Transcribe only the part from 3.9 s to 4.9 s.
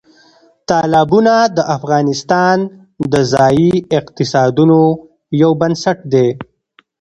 اقتصادونو